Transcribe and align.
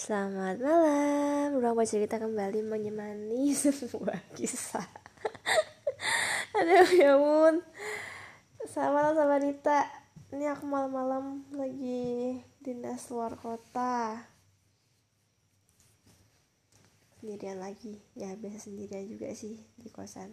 Selamat 0.00 0.56
malam, 0.56 1.60
ruang 1.60 1.84
cerita 1.84 2.16
kembali 2.16 2.64
menyemani 2.64 3.52
sebuah 3.52 4.32
kisah. 4.32 4.88
Aduh 6.56 6.88
ya 6.96 7.20
ampun. 7.20 7.60
Selamat 8.64 9.12
malam 9.12 9.14
sama 9.20 9.36
Rita 9.44 9.80
Ini 10.32 10.56
aku 10.56 10.64
malam-malam 10.64 11.44
lagi 11.52 12.40
dinas 12.64 13.12
luar 13.12 13.36
kota. 13.36 14.24
Sendirian 17.20 17.60
lagi, 17.60 18.00
ya 18.16 18.32
biasa 18.40 18.72
sendirian 18.72 19.04
juga 19.04 19.28
sih 19.36 19.60
di 19.76 19.92
kosan. 19.92 20.32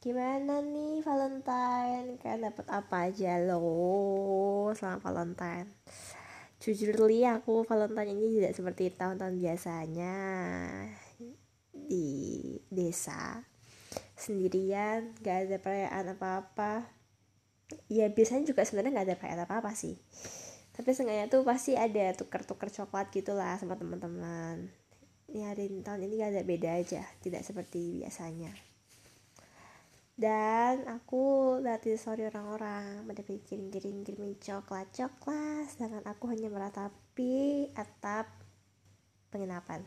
Gimana 0.00 0.64
nih 0.64 1.04
Valentine? 1.04 2.16
Kalian 2.16 2.48
dapat 2.48 2.64
apa 2.72 3.12
aja 3.12 3.44
loh 3.44 4.72
selama 4.72 5.04
Valentine? 5.04 5.68
Jujur 6.60 6.92
li 7.08 7.24
aku 7.24 7.64
Valentine 7.64 8.12
ini 8.12 8.36
tidak 8.36 8.52
seperti 8.52 8.92
tahun-tahun 8.92 9.40
biasanya. 9.40 10.16
Di 11.72 12.06
desa 12.68 13.40
sendirian 14.14 15.16
gak 15.24 15.48
ada 15.48 15.56
perayaan 15.56 16.06
apa-apa. 16.14 16.84
Ya 17.88 18.12
biasanya 18.12 18.44
juga 18.52 18.68
sebenarnya 18.68 19.00
gak 19.00 19.06
ada 19.08 19.16
perayaan 19.16 19.42
apa-apa 19.48 19.72
sih. 19.72 19.96
Tapi 20.76 20.92
seenggaknya 20.92 21.32
tuh 21.32 21.42
pasti 21.42 21.74
ada 21.74 22.12
tuker-tuker 22.12 22.68
coklat 22.68 23.08
gitulah 23.08 23.56
sama 23.56 23.80
teman-teman. 23.80 24.68
Ini 25.32 25.40
hari 25.48 25.72
tahun 25.80 26.04
ini 26.04 26.14
gak 26.20 26.30
ada 26.36 26.42
beda 26.44 26.70
aja 26.76 27.02
tidak 27.24 27.42
seperti 27.42 28.04
biasanya 28.04 28.69
dan 30.20 30.84
aku 30.84 31.56
lihat 31.64 31.80
di 31.80 31.96
story 31.96 32.28
orang-orang 32.28 33.08
pada 33.08 33.24
bikin 33.24 33.72
kirim 33.72 34.04
kirim 34.04 34.36
coklat 34.36 34.92
coklat 34.92 35.64
sedangkan 35.72 36.04
aku 36.04 36.28
hanya 36.28 36.52
meratapi 36.52 37.72
atap 37.72 38.28
penginapan. 39.32 39.80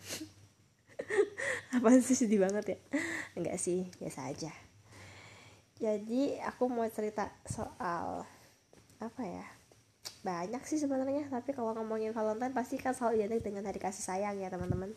Apa 1.77 1.93
sih 2.01 2.17
sedih 2.17 2.41
banget 2.41 2.65
ya? 2.73 2.77
Enggak 3.37 3.61
sih 3.61 3.85
biasa 4.01 4.33
aja. 4.33 4.49
Jadi 5.77 6.41
aku 6.41 6.65
mau 6.65 6.89
cerita 6.89 7.29
soal 7.45 8.25
apa 8.97 9.21
ya? 9.21 9.45
Banyak 10.25 10.65
sih 10.65 10.81
sebenarnya 10.81 11.29
tapi 11.29 11.53
kalau 11.53 11.77
ngomongin 11.77 12.09
Valentine 12.15 12.55
pasti 12.55 12.81
kan 12.81 12.97
selalu 12.97 13.21
identik 13.21 13.43
dengan 13.43 13.69
hari 13.69 13.77
kasih 13.77 14.01
sayang 14.01 14.39
ya 14.41 14.49
teman-teman 14.49 14.95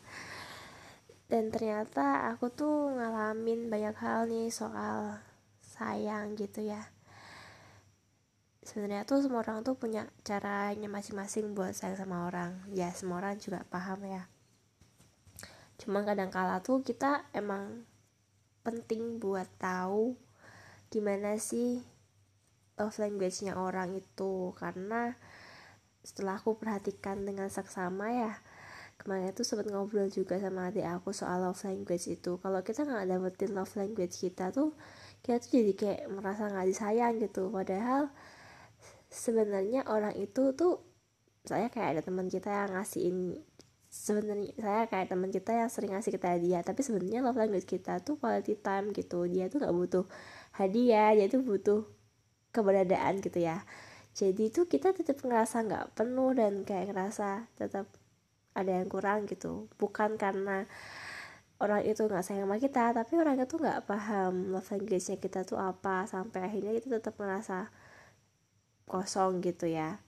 dan 1.26 1.50
ternyata 1.50 2.30
aku 2.30 2.54
tuh 2.54 2.94
ngalamin 2.94 3.66
banyak 3.66 3.96
hal 3.98 4.30
nih 4.30 4.46
soal 4.46 5.18
sayang 5.60 6.38
gitu 6.38 6.62
ya. 6.62 6.86
Sebenarnya 8.62 9.06
tuh 9.06 9.22
semua 9.22 9.42
orang 9.42 9.66
tuh 9.66 9.74
punya 9.74 10.06
caranya 10.22 10.86
masing-masing 10.86 11.54
buat 11.54 11.74
sayang 11.74 11.98
sama 11.98 12.30
orang. 12.30 12.62
Ya 12.70 12.94
semua 12.94 13.22
orang 13.22 13.38
juga 13.42 13.66
paham 13.66 14.06
ya. 14.06 14.30
Cuma 15.82 16.06
kadang 16.06 16.30
kala 16.30 16.62
tuh 16.62 16.82
kita 16.86 17.26
emang 17.34 17.86
penting 18.62 19.18
buat 19.22 19.46
tahu 19.58 20.18
gimana 20.90 21.38
sih 21.42 21.82
love 22.78 22.98
language-nya 23.02 23.58
orang 23.58 23.98
itu. 23.98 24.54
Karena 24.54 25.10
setelah 26.06 26.38
aku 26.38 26.54
perhatikan 26.54 27.26
dengan 27.26 27.50
seksama 27.50 28.14
ya 28.14 28.38
kemarin 28.96 29.30
tuh 29.36 29.44
sempat 29.44 29.68
ngobrol 29.68 30.08
juga 30.08 30.40
sama 30.40 30.72
adik 30.72 30.84
aku 30.88 31.12
soal 31.12 31.44
love 31.44 31.60
language 31.62 32.08
itu. 32.08 32.40
Kalau 32.40 32.60
kita 32.64 32.88
nggak 32.88 33.06
dapetin 33.06 33.52
love 33.52 33.72
language 33.76 34.16
kita 34.16 34.50
tuh 34.50 34.72
kita 35.20 35.36
tuh 35.38 35.50
jadi 35.52 35.72
kayak 35.76 36.02
merasa 36.10 36.48
nggak 36.48 36.66
disayang 36.66 37.14
gitu. 37.20 37.52
Padahal 37.52 38.10
sebenarnya 39.12 39.86
orang 39.86 40.16
itu 40.16 40.52
tuh 40.56 40.82
saya 41.46 41.70
kayak 41.70 41.88
ada 41.98 42.02
teman 42.02 42.26
kita 42.26 42.50
yang 42.50 42.70
ngasihin 42.74 43.38
sebenarnya 43.86 44.52
saya 44.58 44.82
kayak 44.90 45.06
teman 45.08 45.30
kita 45.30 45.52
yang 45.54 45.70
sering 45.70 45.94
ngasih 45.94 46.12
kita 46.12 46.36
hadiah 46.36 46.60
tapi 46.60 46.82
sebenarnya 46.82 47.22
love 47.22 47.38
language 47.38 47.64
kita 47.64 48.02
tuh 48.02 48.18
quality 48.18 48.58
time 48.58 48.90
gitu. 48.96 49.28
Dia 49.28 49.46
tuh 49.52 49.62
nggak 49.62 49.74
butuh 49.76 50.04
hadiah 50.58 51.14
dia 51.14 51.26
tuh 51.30 51.44
butuh 51.44 51.86
keberadaan 52.50 53.20
gitu 53.20 53.44
ya. 53.44 53.62
Jadi 54.16 54.48
tuh 54.48 54.64
kita 54.64 54.96
tetap 54.96 55.20
ngerasa 55.20 55.68
nggak 55.68 55.84
penuh 55.92 56.32
dan 56.32 56.64
kayak 56.64 56.88
ngerasa 56.88 57.52
tetap 57.60 57.84
ada 58.56 58.72
yang 58.80 58.88
kurang 58.88 59.28
gitu. 59.28 59.68
Bukan 59.76 60.16
karena 60.16 60.64
orang 61.60 61.84
itu 61.84 62.04
nggak 62.04 62.24
sayang 62.24 62.48
sama 62.48 62.56
kita 62.60 62.92
tapi 62.92 63.16
orang 63.16 63.40
itu 63.40 63.56
nggak 63.56 63.88
paham 63.88 64.52
love 64.52 64.68
language-nya 64.72 65.20
kita 65.20 65.44
tuh 65.44 65.60
apa. 65.60 66.08
Sampai 66.08 66.48
akhirnya 66.48 66.72
kita 66.80 66.98
tetap 66.98 67.20
merasa 67.20 67.68
kosong 68.88 69.44
gitu 69.44 69.68
ya. 69.68 70.00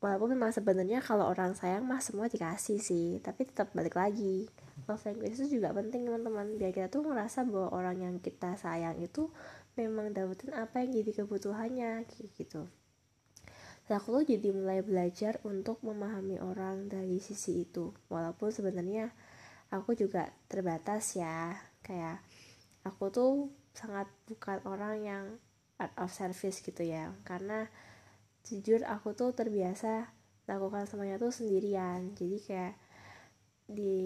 Walaupun 0.00 0.32
memang 0.32 0.48
sebenarnya 0.48 1.04
kalau 1.04 1.28
orang 1.28 1.52
sayang 1.52 1.84
mah 1.84 2.00
semua 2.00 2.28
dikasih 2.28 2.80
sih 2.80 3.20
tapi 3.24 3.48
tetap 3.48 3.72
balik 3.72 3.96
lagi. 3.96 4.48
Love 4.88 5.04
language 5.08 5.36
itu 5.40 5.60
juga 5.60 5.72
penting 5.76 6.08
teman-teman. 6.08 6.56
Biar 6.56 6.72
kita 6.72 6.88
tuh 6.88 7.04
merasa 7.04 7.44
bahwa 7.44 7.68
orang 7.72 8.00
yang 8.00 8.14
kita 8.20 8.56
sayang 8.56 8.96
itu 9.00 9.28
memang 9.76 10.12
dapetin 10.12 10.52
apa 10.56 10.84
yang 10.84 10.90
jadi 11.00 11.24
kebutuhannya 11.24 12.04
gitu 12.36 12.68
aku 13.96 14.20
tuh 14.20 14.24
jadi 14.26 14.54
mulai 14.54 14.80
belajar 14.84 15.42
untuk 15.42 15.82
memahami 15.82 16.38
orang 16.38 16.86
dari 16.86 17.18
sisi 17.18 17.66
itu. 17.66 17.90
Walaupun 18.10 18.54
sebenarnya 18.54 19.10
aku 19.72 19.98
juga 19.98 20.30
terbatas 20.46 21.16
ya. 21.18 21.54
Kayak 21.82 22.22
aku 22.86 23.10
tuh 23.10 23.32
sangat 23.74 24.06
bukan 24.26 24.58
orang 24.66 24.94
yang 25.02 25.24
art 25.80 25.94
of 25.98 26.12
service 26.12 26.60
gitu 26.60 26.82
ya. 26.86 27.14
Karena 27.26 27.66
jujur 28.46 28.82
aku 28.84 29.14
tuh 29.14 29.32
terbiasa 29.32 30.12
lakukan 30.50 30.84
semuanya 30.90 31.16
tuh 31.18 31.32
sendirian. 31.32 32.12
Jadi 32.14 32.38
kayak 32.42 32.74
di 33.70 33.98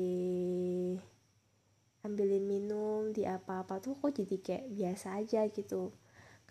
ambilin 2.05 2.45
minum 2.45 3.17
di 3.17 3.25
apa-apa 3.25 3.81
tuh 3.81 3.97
kok 3.97 4.13
jadi 4.13 4.37
kayak 4.45 4.65
biasa 4.77 5.25
aja 5.25 5.49
gitu 5.49 5.97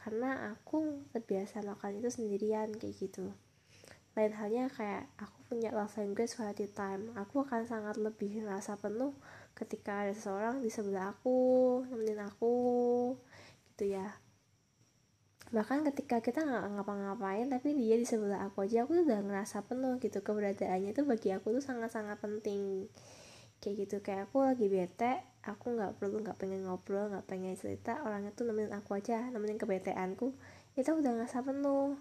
karena 0.04 0.52
aku 0.52 1.08
terbiasa 1.16 1.64
melakukan 1.64 2.04
itu 2.04 2.12
sendirian 2.12 2.76
kayak 2.76 3.00
gitu. 3.00 3.32
Lain 4.14 4.36
halnya 4.36 4.68
kayak 4.68 5.08
aku 5.16 5.38
punya 5.48 5.72
love 5.72 5.96
language 5.96 6.36
quality 6.36 6.68
time. 6.70 7.16
Aku 7.16 7.48
akan 7.48 7.64
sangat 7.64 7.96
lebih 7.96 8.44
merasa 8.44 8.76
penuh 8.76 9.16
ketika 9.56 10.04
ada 10.04 10.12
seseorang 10.12 10.60
di 10.60 10.68
sebelah 10.68 11.16
aku 11.16 11.34
nemenin 11.88 12.20
aku 12.20 12.54
gitu 13.72 13.96
ya. 13.96 14.20
Bahkan 15.56 15.88
ketika 15.88 16.20
kita 16.20 16.44
nggak 16.44 16.78
ngapa-ngapain 16.78 17.48
tapi 17.48 17.72
dia 17.72 17.96
di 17.96 18.04
sebelah 18.04 18.52
aku 18.52 18.68
aja 18.68 18.84
aku 18.84 19.00
tuh 19.00 19.08
udah 19.08 19.24
ngerasa 19.24 19.64
penuh 19.66 20.04
gitu. 20.04 20.20
Keberadaannya 20.20 20.92
itu 20.92 21.02
bagi 21.08 21.32
aku 21.32 21.56
tuh 21.56 21.64
sangat-sangat 21.64 22.20
penting 22.20 22.92
kayak 23.64 23.88
gitu. 23.88 24.04
Kayak 24.04 24.28
aku 24.28 24.44
lagi 24.44 24.68
bete 24.68 25.24
aku 25.44 25.80
nggak 25.80 25.96
perlu 26.00 26.20
nggak 26.20 26.36
pengen 26.36 26.68
ngobrol 26.68 27.08
nggak 27.12 27.24
pengen 27.24 27.56
cerita 27.56 28.04
orangnya 28.04 28.36
tuh 28.36 28.48
nemenin 28.48 28.76
aku 28.76 29.00
aja 29.00 29.32
nemenin 29.32 29.56
kebeteanku. 29.56 30.36
Itu 30.76 31.00
udah 31.00 31.16
ngerasa 31.16 31.48
penuh 31.48 31.96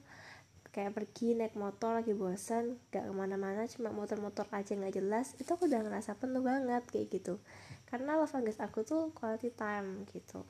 kayak 0.72 0.96
pergi 0.96 1.36
naik 1.36 1.52
motor 1.54 2.00
lagi 2.00 2.16
bosan 2.16 2.80
gak 2.88 3.04
ke 3.04 3.12
mana-mana 3.12 3.68
cuma 3.68 3.92
motor-motor 3.92 4.48
aja 4.56 4.72
nggak 4.72 4.96
jelas 4.96 5.36
itu 5.36 5.52
aku 5.52 5.68
udah 5.68 5.84
ngerasa 5.84 6.16
penuh 6.16 6.40
banget 6.40 6.82
kayak 6.90 7.12
gitu. 7.12 7.38
Karena 7.86 8.16
love 8.16 8.32
language 8.32 8.58
aku 8.58 8.80
tuh 8.82 9.12
quality 9.12 9.52
time 9.52 10.08
gitu. 10.08 10.42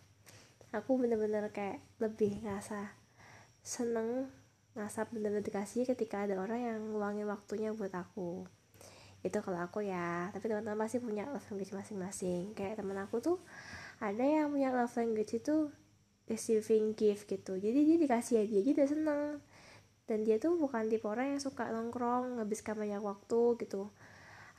Aku 0.71 0.97
bener-bener 0.97 1.51
kayak 1.51 1.83
lebih 1.99 2.39
ngerasa 2.41 2.95
seneng 3.67 4.31
ngerasa 4.73 5.11
bener-bener 5.11 5.45
dikasih 5.45 5.85
ketika 5.85 6.25
ada 6.25 6.41
orang 6.41 6.61
yang 6.65 6.79
ngeluangin 6.95 7.29
waktunya 7.29 7.75
buat 7.77 7.93
aku 7.93 8.47
itu 9.23 9.39
kalau 9.39 9.59
aku 9.63 9.87
ya. 9.87 10.29
Tapi 10.35 10.45
teman-teman 10.51 10.87
pasti 10.87 10.99
punya 10.99 11.31
love 11.31 11.47
language 11.51 11.73
masing-masing. 11.73 12.53
Kayak 12.59 12.83
teman 12.83 12.99
aku 12.99 13.23
tuh 13.23 13.39
ada 14.03 14.23
yang 14.23 14.51
punya 14.51 14.75
love 14.75 14.95
language 14.99 15.39
itu 15.39 15.71
receiving 16.27 16.99
gift 16.99 17.31
gitu. 17.31 17.59
Jadi 17.59 17.79
dia 17.87 17.97
dikasih 17.99 18.43
hadiah 18.43 18.61
aja 18.63 18.73
dia 18.83 18.87
seneng. 18.91 19.23
Dan 20.11 20.27
dia 20.27 20.43
tuh 20.43 20.59
bukan 20.59 20.91
tipe 20.91 21.07
orang 21.07 21.39
yang 21.39 21.41
suka 21.41 21.71
nongkrong 21.71 22.43
ngabiskan 22.43 22.75
banyak 22.75 23.01
waktu 23.01 23.57
gitu. 23.63 23.89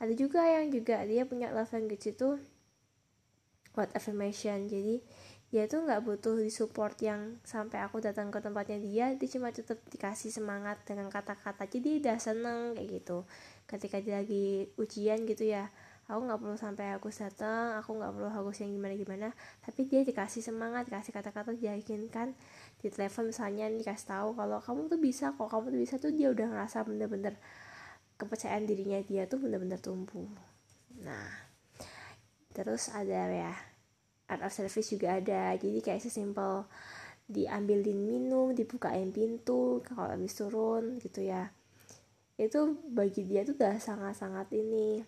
Ada 0.00 0.12
juga 0.16 0.42
yang 0.48 0.72
juga 0.72 1.04
dia 1.04 1.28
punya 1.28 1.52
love 1.52 1.70
language 1.70 2.16
itu 2.16 2.40
word 3.76 3.90
affirmation. 3.92 4.64
Jadi 4.66 5.04
dia 5.52 5.68
tuh 5.70 5.84
nggak 5.86 6.02
butuh 6.02 6.40
disupport 6.40 6.96
yang 7.04 7.38
sampai 7.46 7.82
aku 7.84 8.00
datang 8.02 8.32
ke 8.32 8.38
tempatnya 8.42 8.78
dia 8.80 9.06
dia 9.14 9.28
cuma 9.30 9.52
tetap 9.54 9.78
dikasih 9.90 10.32
semangat 10.32 10.82
dengan 10.88 11.10
kata-kata. 11.12 11.66
Jadi 11.68 12.00
dia 12.00 12.12
udah 12.14 12.18
seneng 12.18 12.60
kayak 12.76 12.88
gitu. 13.02 13.28
Ketika 13.68 14.00
dia 14.02 14.20
lagi 14.22 14.68
ujian 14.76 15.24
gitu 15.28 15.46
ya 15.48 15.70
aku 16.04 16.20
nggak 16.28 16.40
perlu 16.40 16.56
sampai 16.60 16.92
aku 16.92 17.08
datang 17.08 17.80
aku 17.80 17.96
nggak 17.96 18.12
perlu 18.12 18.28
harus 18.28 18.60
yang 18.60 18.76
gimana 18.76 18.92
gimana 18.92 19.28
tapi 19.64 19.88
dia 19.88 20.04
dikasih 20.04 20.44
semangat 20.44 20.84
dikasih 20.92 21.16
kata-kata 21.16 21.56
diyakinkan 21.56 22.36
di 22.84 22.92
telepon 22.92 23.32
misalnya 23.32 23.72
nih 23.72 23.88
kasih 23.88 24.12
tahu 24.12 24.28
kalau 24.36 24.60
kamu 24.60 24.92
tuh 24.92 25.00
bisa 25.00 25.32
kok 25.32 25.48
kamu 25.48 25.72
tuh 25.72 25.80
bisa 25.80 25.94
tuh 25.96 26.12
dia 26.12 26.28
udah 26.28 26.44
ngerasa 26.44 26.84
bener-bener 26.84 27.40
kepercayaan 28.20 28.68
dirinya 28.68 29.00
dia 29.00 29.24
tuh 29.26 29.40
bener-bener 29.42 29.80
tumbuh. 29.80 30.28
Nah 31.00 31.28
terus 32.54 32.92
ada 32.92 33.32
ya 33.32 33.54
art 34.34 34.44
of 34.44 34.52
service 34.52 34.90
juga 34.90 35.22
ada. 35.22 35.54
Jadi 35.54 35.78
kayak 35.78 36.02
sesimpel 36.02 36.66
diambilin 37.24 38.04
minum 38.04 38.52
dibukain 38.52 39.08
pintu 39.14 39.80
kalau 39.86 40.12
habis 40.12 40.36
turun 40.36 40.98
gitu 41.00 41.24
ya. 41.24 41.54
Itu 42.36 42.82
bagi 42.90 43.24
dia 43.24 43.46
tuh 43.46 43.56
udah 43.56 43.78
sangat-sangat 43.78 44.50
ini 44.52 45.00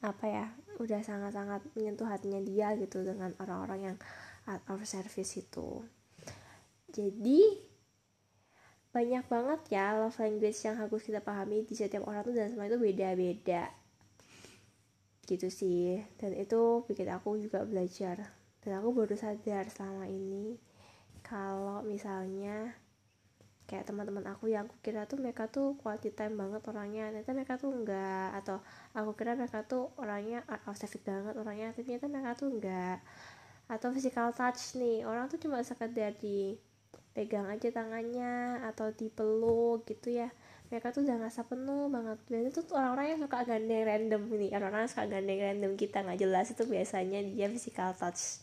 apa 0.00 0.24
ya 0.28 0.46
udah 0.80 1.00
sangat-sangat 1.00 1.64
menyentuh 1.76 2.08
hatinya 2.08 2.40
dia 2.40 2.72
gitu 2.76 3.04
dengan 3.04 3.32
orang-orang 3.40 3.92
yang 3.92 3.96
out 4.48 4.64
of 4.68 4.82
service 4.84 5.38
itu. 5.38 5.84
Jadi 6.90 7.40
banyak 8.94 9.26
banget 9.26 9.60
ya 9.74 9.98
love 9.98 10.14
language 10.22 10.60
yang 10.62 10.78
harus 10.78 11.02
kita 11.02 11.18
pahami 11.18 11.66
di 11.66 11.74
setiap 11.74 12.06
orang 12.06 12.22
tuh 12.22 12.34
dan 12.34 12.54
semua 12.54 12.70
itu 12.70 12.78
beda-beda 12.78 13.83
gitu 15.26 15.48
sih. 15.48 16.04
Dan 16.20 16.36
itu 16.36 16.84
bikin 16.88 17.10
aku 17.10 17.40
juga 17.40 17.64
belajar. 17.64 18.32
Dan 18.62 18.80
aku 18.80 18.96
baru 18.96 19.16
sadar 19.16 19.68
selama 19.68 20.08
ini 20.08 20.56
kalau 21.24 21.80
misalnya 21.84 22.76
kayak 23.64 23.88
teman-teman 23.88 24.28
aku 24.28 24.52
yang 24.52 24.68
aku 24.68 24.76
kira 24.84 25.08
tuh 25.08 25.16
mereka 25.16 25.48
tuh 25.48 25.76
quality 25.80 26.12
time 26.12 26.36
banget 26.36 26.62
orangnya. 26.68 27.10
Ternyata 27.12 27.32
mereka 27.32 27.54
tuh 27.56 27.70
enggak 27.72 28.28
atau 28.44 28.56
aku 28.92 29.10
kira 29.16 29.32
mereka 29.36 29.64
tuh 29.64 29.92
orangnya 30.00 30.44
obsesif 30.68 31.00
banget 31.04 31.34
orangnya. 31.36 31.72
Ternyata 31.72 32.06
mereka 32.08 32.32
tuh 32.36 32.48
enggak 32.52 33.00
atau 33.64 33.88
physical 33.96 34.28
touch 34.36 34.76
nih 34.76 35.08
orang 35.08 35.24
tuh 35.32 35.40
cuma 35.40 35.64
sekedar 35.64 36.12
di 36.20 36.60
pegang 37.16 37.48
aja 37.48 37.70
tangannya 37.72 38.60
atau 38.68 38.92
dipeluk 38.92 39.88
gitu 39.88 40.20
ya 40.20 40.28
mereka 40.74 40.90
tuh 40.90 41.06
udah 41.06 41.14
ngerasa 41.22 41.46
penuh 41.46 41.86
banget. 41.86 42.18
Biasanya 42.26 42.50
tuh 42.50 42.64
orang-orang 42.74 43.06
yang 43.14 43.20
suka 43.22 43.38
gandeng 43.46 43.82
random 43.86 44.22
ini 44.34 44.46
orang-orang 44.50 44.90
suka 44.90 45.06
gandeng 45.06 45.38
random 45.38 45.72
kita 45.78 46.02
nggak 46.02 46.18
jelas. 46.18 46.50
Itu 46.50 46.66
biasanya 46.66 47.22
dia 47.22 47.46
physical 47.46 47.94
touch 47.94 48.42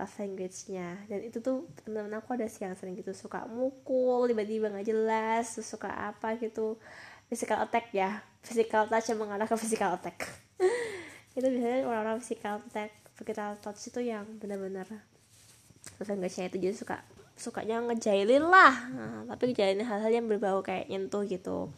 love 0.00 0.14
language-nya. 0.16 0.88
Dan 1.12 1.20
itu 1.28 1.44
tuh 1.44 1.68
temen-temen 1.84 2.16
aku 2.16 2.40
ada 2.40 2.48
sih 2.48 2.64
yang 2.64 2.72
sering 2.72 2.96
gitu. 2.96 3.12
Suka 3.12 3.44
mukul 3.44 4.32
tiba-tiba 4.32 4.72
nggak 4.72 4.88
jelas 4.88 5.52
terus 5.52 5.68
suka 5.68 5.92
apa 5.92 6.40
gitu. 6.40 6.80
Physical 7.28 7.68
attack 7.68 7.92
ya. 7.92 8.24
Physical 8.40 8.88
touch 8.88 9.12
yang 9.12 9.20
mengarah 9.20 9.44
ke 9.44 9.56
physical 9.60 10.00
attack. 10.00 10.24
Itu 11.36 11.44
biasanya 11.52 11.84
orang-orang 11.84 12.24
physical 12.24 12.64
attack 12.64 12.96
physical 13.12 13.60
touch 13.60 13.92
itu 13.92 14.00
yang 14.02 14.24
benar-benar 14.40 14.88
love 14.88 16.08
language-nya 16.08 16.48
itu 16.48 16.58
jadi 16.58 16.74
suka 16.74 16.96
sukanya 17.42 17.82
ngejailin 17.82 18.46
lah. 18.46 18.74
Nah, 18.94 19.26
tapi 19.34 19.50
ngejailin 19.50 19.82
hal-hal 19.82 20.12
yang 20.14 20.30
berbau 20.30 20.62
kayak 20.62 20.86
nyentuh 20.86 21.26
gitu. 21.26 21.74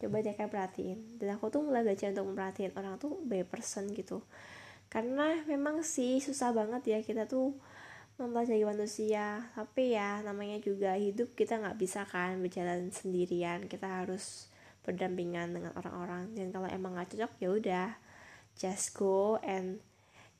Coba 0.00 0.24
deh 0.24 0.32
kayak 0.32 0.48
perhatiin. 0.48 1.20
Dan 1.20 1.36
aku 1.36 1.52
tuh 1.52 1.60
mulai 1.60 1.84
belajar 1.84 2.08
untuk 2.16 2.32
memperhatiin 2.32 2.72
orang 2.72 2.96
tuh 2.96 3.20
by 3.28 3.44
person 3.44 3.92
gitu. 3.92 4.24
Karena 4.88 5.44
memang 5.44 5.84
sih 5.84 6.16
susah 6.24 6.56
banget 6.56 6.82
ya 6.88 6.98
kita 7.04 7.28
tuh 7.28 7.52
mempelajari 8.16 8.64
manusia. 8.64 9.52
Tapi 9.52 9.92
ya 9.92 10.24
namanya 10.24 10.56
juga 10.64 10.96
hidup 10.96 11.36
kita 11.36 11.60
nggak 11.60 11.76
bisa 11.76 12.08
kan 12.08 12.40
berjalan 12.40 12.88
sendirian. 12.88 13.68
Kita 13.68 14.00
harus 14.00 14.48
berdampingan 14.88 15.52
dengan 15.52 15.76
orang-orang. 15.76 16.32
Dan 16.32 16.48
kalau 16.48 16.70
emang 16.72 16.96
nggak 16.96 17.12
cocok 17.12 17.32
ya 17.44 17.48
udah 17.52 17.88
just 18.56 18.96
go 18.96 19.36
and 19.44 19.84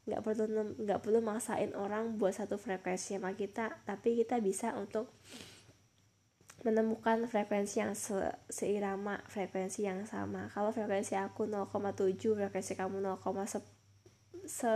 nggak 0.08 0.24
perlu 0.24 0.44
nggak 0.80 1.00
perlu 1.04 1.20
maksain 1.20 1.76
orang 1.76 2.16
buat 2.16 2.32
satu 2.32 2.56
frekuensi 2.56 3.20
sama 3.20 3.36
kita 3.36 3.84
tapi 3.84 4.16
kita 4.16 4.40
bisa 4.40 4.72
untuk 4.74 5.12
menemukan 6.66 7.28
frekuensi 7.30 7.78
yang 7.78 7.94
se 7.94 8.18
seirama 8.50 9.22
frekuensi 9.30 9.86
yang 9.86 10.02
sama. 10.10 10.50
Kalau 10.50 10.74
frekuensi 10.74 11.14
aku 11.14 11.46
0,7 11.46 12.34
frekuensi 12.34 12.74
kamu 12.74 12.98
0, 12.98 13.22
se, 13.46 13.62
se 14.42 14.72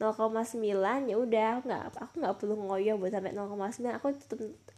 0,9 0.00 0.56
ya 1.12 1.16
udah 1.20 1.60
nggak 1.60 1.82
aku 2.00 2.14
nggak 2.24 2.36
perlu 2.40 2.56
ngoyo 2.56 2.96
buat 2.96 3.12
sampai 3.12 3.36
0,9 3.36 4.00
aku 4.00 4.08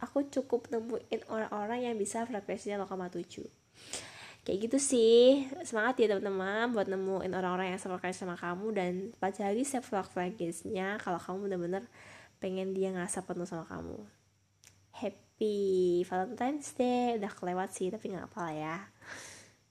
aku 0.03 0.17
cukup 0.27 0.67
nemuin 0.67 1.23
orang-orang 1.31 1.87
yang 1.87 1.95
bisa 1.95 2.27
frekuensinya 2.27 2.83
0,7 2.83 3.47
kayak 4.43 4.69
gitu 4.69 4.77
sih. 4.79 5.47
Semangat 5.63 5.99
ya 5.99 6.15
teman-teman 6.15 6.71
buat 6.71 6.87
nemuin 6.87 7.31
orang-orang 7.31 7.75
yang 7.75 7.81
sama 7.81 7.99
kayak 7.99 8.15
sama 8.15 8.35
kamu 8.35 8.67
dan 8.75 8.91
pelajari 9.17 9.63
self 9.63 9.91
love 9.95 10.11
language-nya 10.13 10.99
kalau 10.99 11.19
kamu 11.19 11.37
bener-bener 11.49 11.83
pengen 12.43 12.75
dia 12.75 12.91
ngerasa 12.91 13.23
penuh 13.23 13.47
sama 13.47 13.63
kamu. 13.67 13.97
Happy 14.93 16.03
Valentine's 16.05 16.75
Day. 16.75 17.17
Udah 17.17 17.31
kelewat 17.31 17.71
sih 17.71 17.89
tapi 17.89 18.11
nggak 18.11 18.29
apa 18.31 18.39
lah 18.43 18.53
ya 18.53 18.77